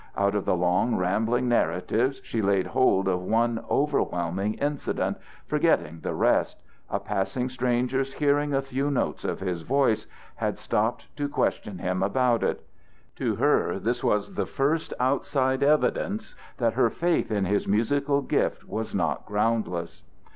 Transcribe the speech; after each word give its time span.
Out 0.17 0.33
of 0.33 0.45
the 0.45 0.55
long, 0.55 0.95
rambling 0.95 1.47
narrative 1.47 2.19
she 2.23 2.41
laid 2.41 2.65
hold 2.65 3.07
of 3.07 3.21
one 3.21 3.63
overwhelming 3.69 4.55
incident, 4.55 5.17
forgetting 5.45 5.99
the 5.99 6.15
rest: 6.15 6.59
a 6.89 6.99
passing 6.99 7.49
stranger, 7.49 8.01
hearing 8.01 8.51
a 8.51 8.63
few 8.63 8.89
notes 8.89 9.23
of 9.23 9.41
his 9.41 9.61
voice, 9.61 10.07
had 10.37 10.57
stopped 10.57 11.15
to 11.17 11.29
question 11.29 11.77
him 11.77 12.01
about 12.01 12.41
it. 12.41 12.65
To 13.17 13.35
her 13.35 13.77
this 13.77 14.03
was 14.03 14.33
the 14.33 14.47
first 14.47 14.91
outside 14.99 15.61
evidence 15.61 16.33
that 16.57 16.73
her 16.73 16.89
faith 16.89 17.29
in 17.29 17.45
his 17.45 17.67
musical 17.67 18.23
gift 18.23 18.67
was 18.67 18.95
not 18.95 19.27
groundless. 19.27 20.01